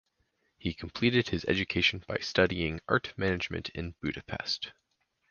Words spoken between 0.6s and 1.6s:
completed his